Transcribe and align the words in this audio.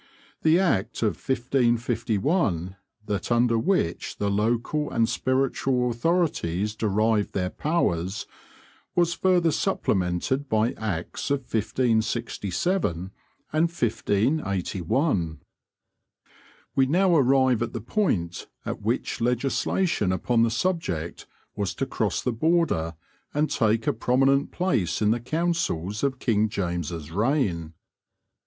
The 0.41 0.57
Act 0.57 1.03
of 1.03 1.09
1551, 1.13 2.75
that 3.05 3.31
under 3.31 3.59
which 3.59 4.17
the 4.17 4.31
local 4.31 4.89
and 4.89 5.07
spiritual 5.07 5.91
authorities 5.91 6.73
derived 6.75 7.33
their 7.33 7.51
powers, 7.51 8.25
was 8.95 9.13
further 9.13 9.51
supplemented 9.51 10.49
by 10.49 10.71
Acts 10.73 11.29
of 11.29 11.41
1567 11.41 13.11
and 13.53 13.63
1581. 13.69 15.39
We 16.75 16.85
now 16.87 17.15
arrive 17.15 17.61
at 17.61 17.73
the 17.73 17.79
point 17.79 18.47
at 18.65 18.81
which 18.81 19.21
legislation 19.21 20.11
upon 20.11 20.41
the 20.41 20.49
subject 20.49 21.27
was 21.55 21.75
to 21.75 21.85
cross 21.85 22.23
the 22.23 22.33
border 22.33 22.95
and 23.35 23.51
take 23.51 23.85
a 23.85 23.93
prominent 23.93 24.51
place 24.51 24.99
in 24.99 25.11
the 25.11 25.19
counsels 25.19 26.03
of 26.03 26.17
King 26.17 26.49
James' 26.49 27.11
reign. 27.11 27.73